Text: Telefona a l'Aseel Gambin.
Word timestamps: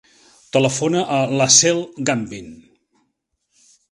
Telefona 0.55 1.01
a 1.17 1.19
l'Aseel 1.41 1.83
Gambin. 2.09 2.49